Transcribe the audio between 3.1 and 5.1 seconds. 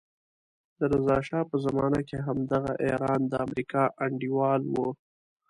د امریکا انډیوال وو.